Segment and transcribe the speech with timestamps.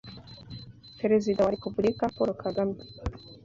[0.99, 2.77] Perezida wa Repubulika Paul Kagame